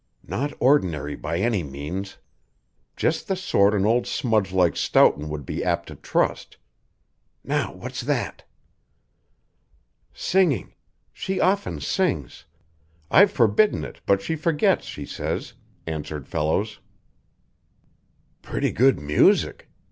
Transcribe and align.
Not 0.25 0.51
ordinary, 0.59 1.15
by 1.15 1.37
any 1.37 1.61
means. 1.61 2.17
Just 2.97 3.27
the 3.27 3.35
sort 3.35 3.75
an 3.75 3.85
old 3.85 4.07
smudge 4.07 4.51
like 4.51 4.75
Stoughton 4.75 5.29
would 5.29 5.45
be 5.45 5.63
apt 5.63 5.89
to 5.89 5.95
trust. 5.95 6.57
Now 7.43 7.73
what's 7.73 8.01
that?_" 8.01 8.39
"Singing. 10.11 10.73
She 11.13 11.39
often 11.39 11.79
sings. 11.81 12.45
I've 13.11 13.31
forbidden 13.31 13.83
it, 13.85 14.01
but 14.07 14.23
she 14.23 14.35
forgets, 14.35 14.87
she 14.87 15.05
says," 15.05 15.53
answered 15.85 16.27
Fellows. 16.27 16.79
"_Pretty 18.41 18.73
good 18.73 18.99
music. 18.99 19.69